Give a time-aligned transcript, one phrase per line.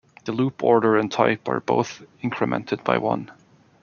[0.25, 3.29] The loop order and type are both incremented by one.